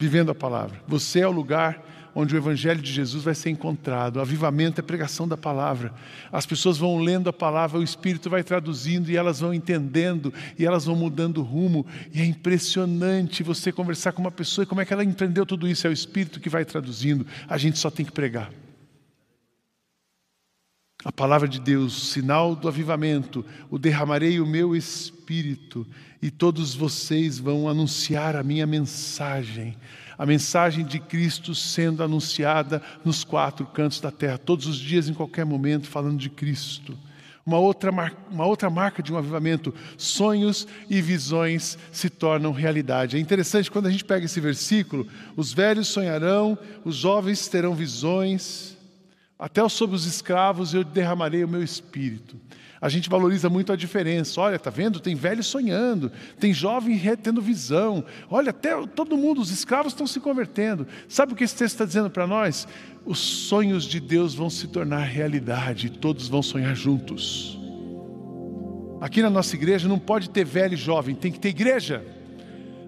[0.00, 0.82] Vivendo a palavra.
[0.88, 4.16] Você é o lugar onde o Evangelho de Jesus vai ser encontrado.
[4.16, 5.92] O avivamento é pregação da palavra.
[6.30, 10.64] As pessoas vão lendo a palavra, o Espírito vai traduzindo e elas vão entendendo e
[10.64, 11.86] elas vão mudando rumo.
[12.12, 15.68] E é impressionante você conversar com uma pessoa e como é que ela entendeu tudo
[15.68, 15.86] isso.
[15.86, 17.26] É o Espírito que vai traduzindo.
[17.48, 18.50] A gente só tem que pregar.
[21.04, 25.86] A palavra de Deus, sinal do avivamento, o derramarei o meu espírito
[26.22, 29.76] e todos vocês vão anunciar a minha mensagem,
[30.16, 35.14] a mensagem de Cristo sendo anunciada nos quatro cantos da terra, todos os dias, em
[35.14, 36.96] qualquer momento, falando de Cristo.
[37.46, 37.90] Uma outra,
[38.30, 43.16] uma outra marca de um avivamento, sonhos e visões se tornam realidade.
[43.16, 48.74] É interessante quando a gente pega esse versículo: os velhos sonharão, os jovens terão visões.
[49.38, 52.36] Até sobre os escravos eu derramarei o meu espírito.
[52.84, 54.38] A gente valoriza muito a diferença.
[54.38, 55.00] Olha, tá vendo?
[55.00, 58.04] Tem velho sonhando, tem jovem tendo visão.
[58.30, 60.86] Olha, até todo mundo, os escravos estão se convertendo.
[61.08, 62.68] Sabe o que esse texto está dizendo para nós?
[63.06, 67.58] Os sonhos de Deus vão se tornar realidade, todos vão sonhar juntos.
[69.00, 72.04] Aqui na nossa igreja não pode ter velho e jovem, tem que ter igreja.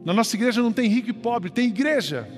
[0.04, 2.28] Na nossa igreja não tem rico e pobre, tem igreja.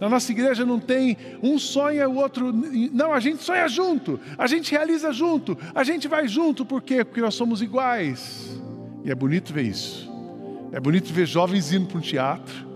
[0.00, 2.52] Na nossa igreja não tem um sonha, o outro.
[2.92, 7.04] Não, a gente sonha junto, a gente realiza junto, a gente vai junto, por quê?
[7.04, 8.60] Porque nós somos iguais.
[9.04, 10.10] E é bonito ver isso.
[10.72, 12.66] É bonito ver jovens indo para um teatro,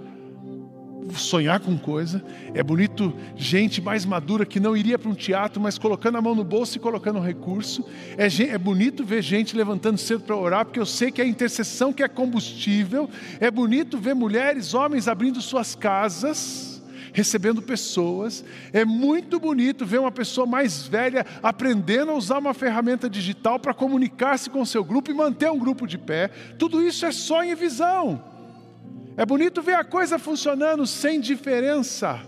[1.15, 2.23] sonhar com coisa.
[2.55, 6.35] É bonito gente mais madura que não iria para um teatro, mas colocando a mão
[6.35, 7.85] no bolso e colocando um recurso.
[8.17, 11.29] É, é bonito ver gente levantando cedo para orar, porque eu sei que é a
[11.29, 13.11] intercessão que é combustível.
[13.41, 16.68] É bonito ver mulheres, homens abrindo suas casas
[17.13, 18.45] recebendo pessoas.
[18.73, 23.75] É muito bonito ver uma pessoa mais velha aprendendo a usar uma ferramenta digital para
[23.75, 26.29] comunicar-se com seu grupo e manter um grupo de pé.
[26.59, 28.23] Tudo isso é sonho e visão.
[29.17, 32.21] É bonito ver a coisa funcionando sem diferença.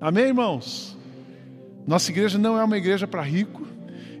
[0.00, 0.94] Amém, irmãos?
[1.86, 3.66] Nossa igreja não é uma igreja para rico.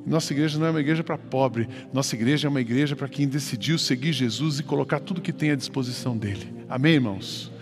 [0.06, 1.68] Nossa igreja não é uma igreja para pobre.
[1.92, 5.50] Nossa igreja é uma igreja para quem decidiu seguir Jesus e colocar tudo que tem
[5.50, 6.54] à disposição dele.
[6.68, 7.53] Amém, irmãos?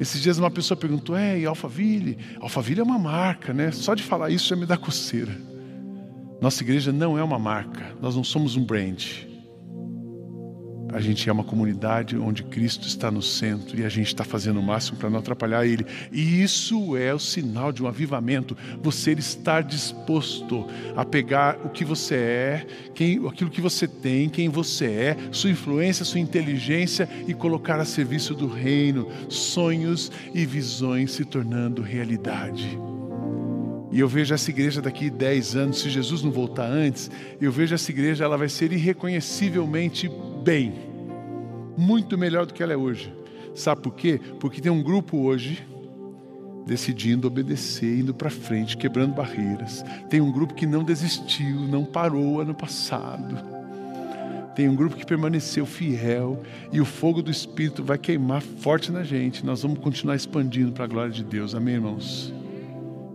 [0.00, 2.16] Esses dias uma pessoa perguntou: é, e Alphaville?
[2.40, 3.70] Alphaville é uma marca, né?
[3.70, 5.36] Só de falar isso já me dá coceira.
[6.40, 9.04] Nossa igreja não é uma marca, nós não somos um brand.
[10.92, 14.58] A gente é uma comunidade onde Cristo está no centro e a gente está fazendo
[14.58, 15.86] o máximo para não atrapalhar Ele.
[16.10, 18.56] E isso é o sinal de um avivamento.
[18.82, 24.48] Você estar disposto a pegar o que você é, quem, aquilo que você tem, quem
[24.48, 31.12] você é, sua influência, sua inteligência e colocar a serviço do reino, sonhos e visões
[31.12, 32.78] se tornando realidade.
[33.92, 37.74] E eu vejo essa igreja daqui 10 anos, se Jesus não voltar antes, eu vejo
[37.74, 40.08] essa igreja, ela vai ser irreconhecivelmente
[40.40, 40.74] bem,
[41.76, 43.12] muito melhor do que ela é hoje.
[43.54, 44.20] Sabe por quê?
[44.38, 45.66] Porque tem um grupo hoje
[46.66, 49.84] decidindo obedecer, indo para frente, quebrando barreiras.
[50.08, 53.36] Tem um grupo que não desistiu, não parou ano passado.
[54.54, 59.02] Tem um grupo que permaneceu fiel e o fogo do Espírito vai queimar forte na
[59.02, 59.44] gente.
[59.44, 61.54] Nós vamos continuar expandindo para a glória de Deus.
[61.54, 62.32] Amém, irmãos?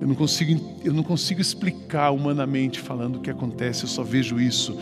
[0.02, 4.40] Eu não consigo, eu não consigo explicar humanamente falando o que acontece, eu só vejo
[4.40, 4.78] isso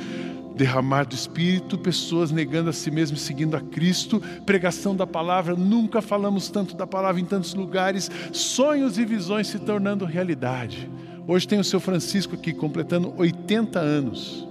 [0.56, 5.56] derramar do Espírito, pessoas negando a si mesmo e seguindo a Cristo, pregação da palavra,
[5.56, 10.90] nunca falamos tanto da palavra em tantos lugares, sonhos e visões se tornando realidade.
[11.28, 14.48] Hoje tem o seu Francisco aqui, completando 80 anos.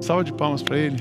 [0.00, 0.96] Salva de palmas para ele.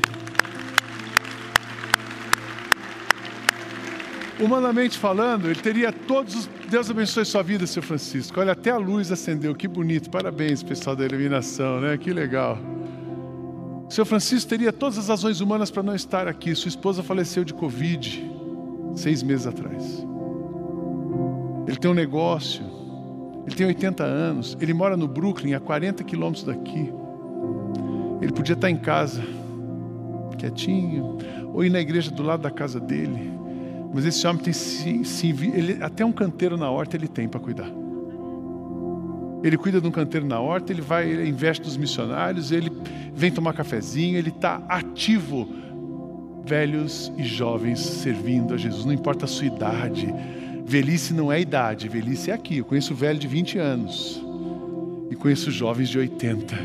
[4.40, 6.50] Humanamente falando, ele teria todos os.
[6.70, 8.40] Deus abençoe sua vida, seu Francisco.
[8.40, 10.10] Olha, até a luz acendeu, que bonito.
[10.10, 11.98] Parabéns, pessoal da iluminação, né?
[11.98, 12.58] Que legal.
[13.92, 16.56] Seu Francisco teria todas as razões humanas para não estar aqui.
[16.56, 18.26] Sua esposa faleceu de Covid
[18.96, 20.08] seis meses atrás.
[21.68, 22.64] Ele tem um negócio,
[23.46, 26.90] ele tem 80 anos, ele mora no Brooklyn, a 40 quilômetros daqui.
[28.22, 29.22] Ele podia estar em casa,
[30.38, 31.18] quietinho,
[31.54, 33.30] ou ir na igreja do lado da casa dele.
[33.94, 37.42] Mas esse homem tem se, se ele, até um canteiro na horta ele tem para
[37.42, 37.70] cuidar.
[39.44, 42.72] Ele cuida de um canteiro na horta, ele vai, ele investe nos missionários, ele
[43.22, 45.48] vem tomar cafezinho, ele está ativo.
[46.44, 50.12] Velhos e jovens servindo a Jesus, não importa a sua idade.
[50.66, 52.58] Velhice não é idade, velhice é aqui.
[52.58, 54.20] Eu conheço velho de 20 anos
[55.12, 56.56] e conheço jovens de 80.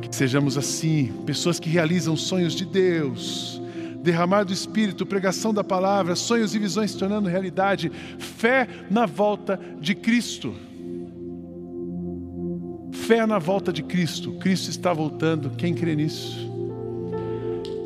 [0.00, 3.60] Que sejamos assim, pessoas que realizam sonhos de Deus,
[4.00, 9.58] derramar do Espírito, pregação da palavra, sonhos e visões se tornando realidade, fé na volta
[9.80, 10.54] de Cristo.
[13.06, 14.30] Fé na volta de Cristo.
[14.34, 15.50] Cristo está voltando.
[15.50, 16.48] Quem crê nisso?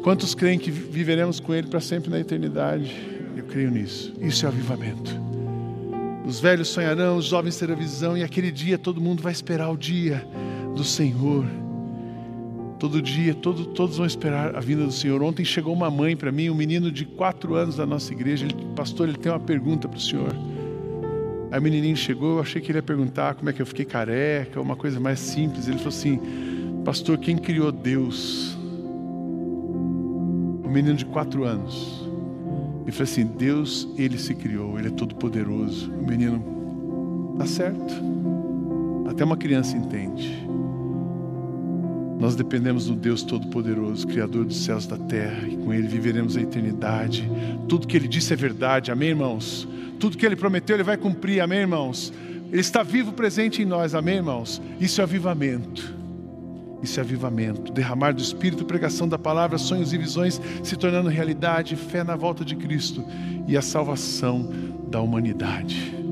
[0.03, 2.95] Quantos creem que viveremos com Ele para sempre na eternidade?
[3.35, 4.13] Eu creio nisso.
[4.21, 5.19] Isso é avivamento.
[6.27, 9.77] Os velhos sonharão, os jovens terão visão, e aquele dia todo mundo vai esperar o
[9.77, 10.27] dia
[10.75, 11.47] do Senhor.
[12.79, 15.23] Todo dia, todo, todos vão esperar a vinda do Senhor.
[15.23, 18.45] Ontem chegou uma mãe para mim, um menino de quatro anos da nossa igreja.
[18.45, 20.37] Ele, pastor, ele tem uma pergunta para o Senhor.
[21.51, 23.85] Aí o menininho chegou, eu achei que ele ia perguntar como é que eu fiquei
[23.85, 25.69] careca, uma coisa mais simples.
[25.69, 26.21] Ele falou assim:
[26.85, 28.57] Pastor, quem criou Deus?
[30.65, 32.05] O menino de quatro anos.
[32.83, 35.91] Ele falou assim: Deus, ele se criou, ele é todo poderoso.
[35.91, 37.95] O menino, tá certo.
[39.09, 40.47] Até uma criança entende.
[42.19, 46.37] Nós dependemos do Deus Todo-Poderoso, Criador dos céus e da terra, e com Ele viveremos
[46.37, 47.31] a eternidade.
[47.69, 49.69] Tudo que Ele disse é verdade, amém, irmãos?
[49.99, 52.13] Tudo que Ele prometeu, Ele vai cumprir, amém, irmãos?
[52.51, 54.63] Ele está vivo, presente em nós, amém, irmãos?
[54.81, 55.95] Isso é avivamento.
[56.83, 57.73] Isso é avivamento.
[57.73, 62.45] Derramar do Espírito, pregação da palavra, sonhos e visões se tornando realidade, fé na volta
[62.45, 63.05] de Cristo
[63.49, 64.49] e a salvação
[64.89, 66.06] da humanidade.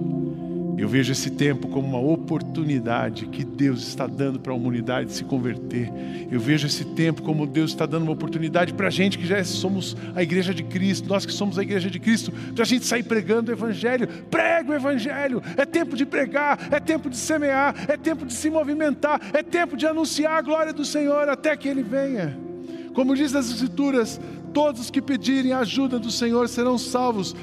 [0.85, 5.25] Eu vejo esse tempo como uma oportunidade que Deus está dando para a humanidade se
[5.25, 5.90] converter.
[6.31, 9.42] Eu vejo esse tempo como Deus está dando uma oportunidade para a gente que já
[9.44, 12.85] somos a igreja de Cristo, nós que somos a igreja de Cristo, para a gente
[12.85, 14.07] sair pregando o Evangelho.
[14.31, 15.42] Prega o Evangelho.
[15.57, 19.79] É tempo de pregar, é tempo de semear, é tempo de se movimentar, é tempo
[19.79, 22.38] de anunciar a glória do Senhor até que Ele venha.
[22.92, 24.20] Como diz as Escrituras,
[24.53, 27.35] todos os que pedirem a ajuda do Senhor serão salvos.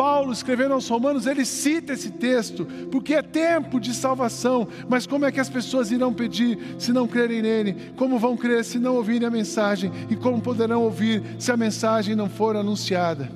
[0.00, 4.66] Paulo, escrevendo aos Romanos, ele cita esse texto, porque é tempo de salvação.
[4.88, 7.92] Mas como é que as pessoas irão pedir se não crerem nele?
[7.96, 9.92] Como vão crer se não ouvirem a mensagem?
[10.08, 13.30] E como poderão ouvir se a mensagem não for anunciada?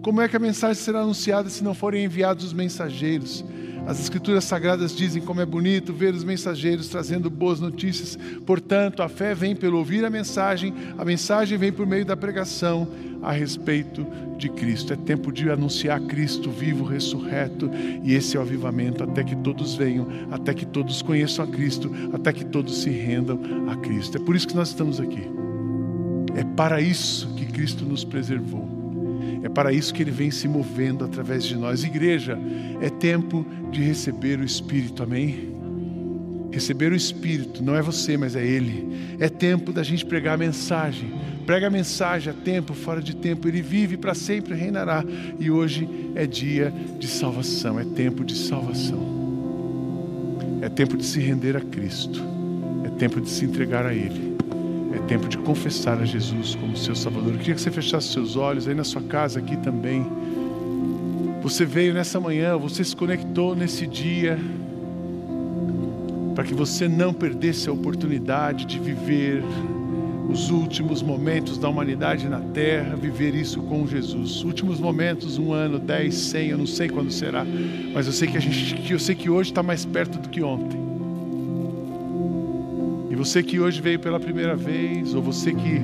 [0.00, 3.44] Como é que a mensagem será anunciada se não forem enviados os mensageiros?
[3.88, 8.18] As Escrituras Sagradas dizem como é bonito ver os mensageiros trazendo boas notícias.
[8.44, 12.86] Portanto, a fé vem pelo ouvir a mensagem, a mensagem vem por meio da pregação
[13.22, 14.92] a respeito de Cristo.
[14.92, 17.70] É tempo de anunciar Cristo vivo, ressurreto,
[18.04, 21.90] e esse é o avivamento até que todos venham, até que todos conheçam a Cristo,
[22.12, 24.18] até que todos se rendam a Cristo.
[24.18, 25.26] É por isso que nós estamos aqui.
[26.36, 28.77] É para isso que Cristo nos preservou.
[29.42, 31.84] É para isso que Ele vem se movendo através de nós.
[31.84, 32.38] Igreja,
[32.80, 35.56] é tempo de receber o Espírito, amém?
[36.50, 39.16] Receber o Espírito, não é você, mas é Ele.
[39.18, 41.12] É tempo da gente pregar a mensagem.
[41.46, 43.46] Prega a mensagem a tempo, fora de tempo.
[43.46, 45.04] Ele vive para sempre, reinará.
[45.38, 49.18] E hoje é dia de salvação, é tempo de salvação.
[50.60, 52.22] É tempo de se render a Cristo.
[52.84, 54.27] É tempo de se entregar a Ele.
[54.92, 57.32] É tempo de confessar a Jesus como seu Salvador.
[57.32, 60.06] Eu queria que você fechasse seus olhos aí na sua casa, aqui também.
[61.42, 64.38] Você veio nessa manhã, você se conectou nesse dia,
[66.34, 69.42] para que você não perdesse a oportunidade de viver
[70.28, 74.44] os últimos momentos da humanidade na terra, viver isso com Jesus.
[74.44, 77.46] Últimos momentos, um ano, dez, cem, eu não sei quando será,
[77.94, 80.42] mas eu sei que a gente, eu sei que hoje está mais perto do que
[80.42, 80.87] ontem.
[83.18, 85.82] Você que hoje veio pela primeira vez, ou você que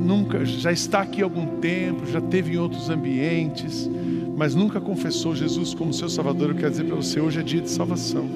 [0.00, 3.90] nunca já está aqui há algum tempo, já teve em outros ambientes,
[4.34, 7.60] mas nunca confessou Jesus como seu Salvador, eu quero dizer para você, hoje é dia
[7.60, 8.26] de salvação.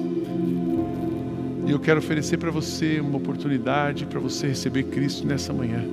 [1.65, 5.83] E eu quero oferecer para você uma oportunidade para você receber Cristo nessa manhã.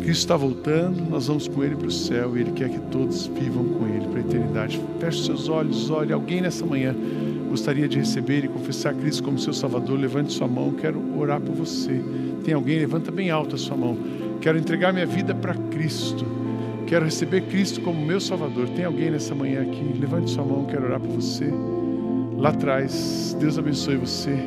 [0.00, 3.28] Cristo está voltando, nós vamos com Ele para o céu e Ele quer que todos
[3.28, 4.80] vivam com Ele para a eternidade.
[4.98, 6.96] Feche seus olhos, olhe alguém nessa manhã
[7.48, 9.98] gostaria de receber e confessar Cristo como seu Salvador.
[9.98, 12.00] Levante sua mão, quero orar por você.
[12.44, 12.78] Tem alguém?
[12.78, 13.96] Levanta bem alto a sua mão.
[14.40, 16.24] Quero entregar minha vida para Cristo.
[16.86, 18.68] Quero receber Cristo como meu Salvador.
[18.70, 19.98] Tem alguém nessa manhã aqui?
[19.98, 21.52] Levante sua mão, quero orar por você.
[22.36, 24.38] Lá atrás, Deus abençoe você.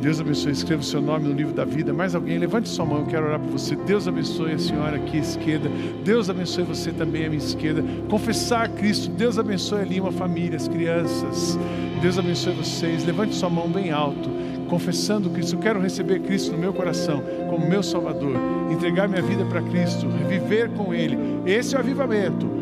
[0.00, 1.92] Deus abençoe, escreva o seu nome no livro da vida.
[1.92, 3.74] Mais alguém, levante sua mão, eu quero orar por você.
[3.74, 5.68] Deus abençoe a senhora aqui à esquerda.
[6.04, 7.84] Deus abençoe você também à minha esquerda.
[8.08, 9.10] Confessar a Cristo.
[9.10, 11.58] Deus abençoe ali uma família, as crianças.
[11.98, 13.04] Deus abençoe vocês.
[13.04, 14.30] Levante sua mão bem alto,
[14.68, 15.56] confessando Cristo.
[15.56, 18.36] Eu quero receber Cristo no meu coração como meu Salvador.
[18.70, 21.18] Entregar minha vida para Cristo, viver com Ele.
[21.44, 22.58] Esse é o avivamento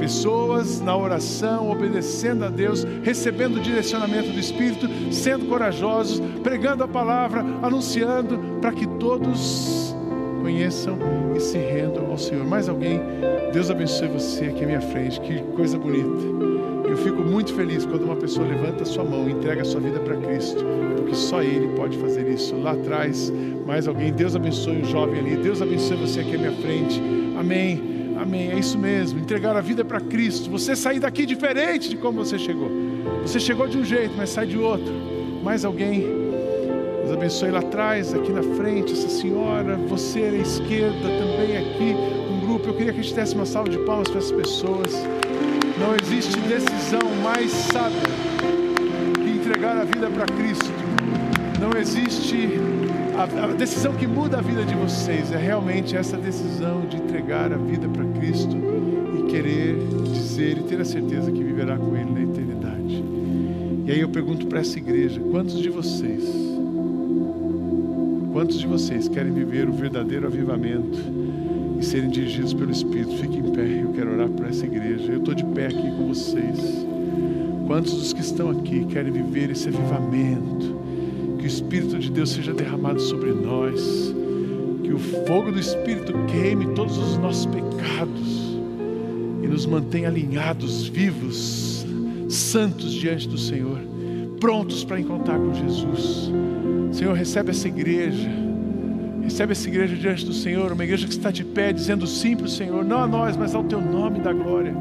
[0.00, 6.88] pessoas na oração, obedecendo a Deus, recebendo o direcionamento do Espírito, sendo corajosos, pregando a
[6.88, 9.79] palavra, anunciando, para que todos
[10.40, 10.98] conheçam
[11.36, 12.44] e se rendam ao Senhor.
[12.44, 13.00] Mais alguém?
[13.52, 16.40] Deus abençoe você aqui à minha frente, que coisa bonita.
[16.88, 20.16] Eu fico muito feliz quando uma pessoa levanta sua mão e entrega sua vida para
[20.16, 20.64] Cristo,
[20.96, 22.56] porque só Ele pode fazer isso.
[22.56, 23.32] Lá atrás,
[23.64, 27.00] mais alguém, Deus abençoe o jovem ali, Deus abençoe você aqui à minha frente.
[27.38, 28.14] Amém.
[28.20, 28.50] Amém.
[28.50, 29.18] É isso mesmo.
[29.18, 30.50] Entregar a vida para Cristo.
[30.50, 32.70] Você sair daqui diferente de como você chegou.
[33.22, 34.92] Você chegou de um jeito, mas sai de outro.
[35.42, 36.19] Mais alguém?
[37.20, 39.76] Abençoe lá atrás, aqui na frente, essa senhora.
[39.88, 41.94] Você à esquerda também aqui.
[42.32, 42.68] Um grupo.
[42.68, 44.94] Eu queria que a gente desse uma salva de palmas para essas pessoas.
[45.78, 48.00] Não existe decisão mais sábia
[49.22, 50.72] que entregar a vida para Cristo.
[51.60, 52.58] Não existe
[53.14, 57.52] a, a, decisão que muda a vida de vocês é realmente essa decisão de entregar
[57.52, 58.56] a vida para Cristo
[59.18, 63.04] e querer dizer e ter a certeza que viverá com Ele na eternidade.
[63.84, 66.49] E aí eu pergunto para essa igreja: quantos de vocês,
[68.40, 70.98] quantos de vocês querem viver o verdadeiro avivamento
[71.78, 73.14] e serem dirigidos pelo Espírito?
[73.18, 75.12] Fique em pé, eu quero orar para essa igreja.
[75.12, 76.58] Eu estou de pé aqui com vocês.
[77.66, 80.80] Quantos dos que estão aqui querem viver esse avivamento?
[81.38, 84.14] que o Espírito de Deus seja derramado sobre nós,
[84.82, 88.58] que o fogo do Espírito queime todos os nossos pecados
[89.42, 91.86] e nos mantenha alinhados, vivos,
[92.28, 93.80] santos diante do Senhor,
[94.40, 96.32] prontos para encontrar com Jesus.
[96.90, 98.28] Senhor, recebe essa igreja
[99.22, 102.46] Recebe essa igreja diante do Senhor, uma igreja que está de pé, dizendo sim para
[102.46, 104.74] o Senhor, não a nós, mas ao teu nome da glória.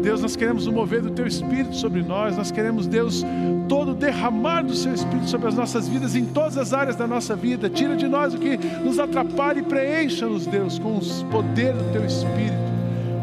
[0.00, 3.24] Deus, nós queremos o mover do teu Espírito sobre nós, nós queremos, Deus,
[3.68, 7.34] todo derramar do seu Espírito sobre as nossas vidas, em todas as áreas da nossa
[7.34, 7.68] vida.
[7.68, 12.04] Tira de nós o que nos atrapalha e preencha-nos, Deus, com o poder do teu
[12.04, 12.65] Espírito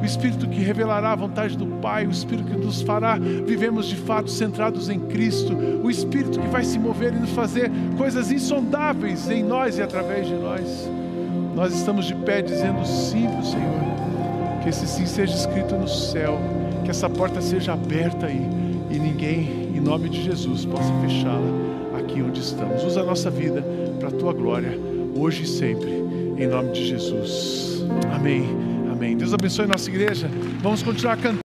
[0.04, 3.96] o Espírito que revelará a vontade do Pai, o Espírito que nos fará vivemos de
[3.96, 9.30] fato centrados em Cristo, o Espírito que vai se mover e nos fazer coisas insondáveis
[9.30, 10.92] em nós e através de nós.
[11.56, 15.88] Nós estamos de pé dizendo sim para o Senhor, que esse sim seja escrito no
[15.88, 16.38] céu,
[16.84, 18.46] que essa porta seja aberta aí
[18.92, 22.84] e ninguém, em nome de Jesus, possa fechá-la aqui onde estamos.
[22.84, 23.64] Usa a nossa vida
[24.02, 24.78] para a tua glória,
[25.16, 25.92] hoje e sempre,
[26.38, 27.86] em nome de Jesus.
[28.14, 28.63] Amém.
[29.18, 30.30] Deus abençoe nossa igreja.
[30.62, 31.42] Vamos continuar cantando.